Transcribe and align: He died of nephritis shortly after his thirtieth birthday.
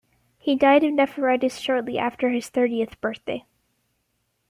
He 0.39 0.55
died 0.55 0.83
of 0.83 0.93
nephritis 0.93 1.59
shortly 1.59 1.99
after 1.99 2.29
his 2.29 2.49
thirtieth 2.49 2.99
birthday. 3.01 3.45